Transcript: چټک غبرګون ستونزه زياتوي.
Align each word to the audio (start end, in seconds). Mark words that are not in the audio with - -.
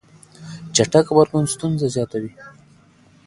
چټک 0.75 1.05
غبرګون 1.15 1.45
ستونزه 1.53 1.87
زياتوي. 1.95 2.31